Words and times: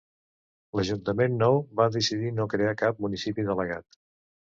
L'ajuntament 0.79 1.37
nou 1.45 1.61
va 1.81 1.89
decidir 1.99 2.35
no 2.41 2.51
crear 2.57 2.75
cap 2.83 3.07
municipi 3.09 3.51
delegat. 3.53 4.05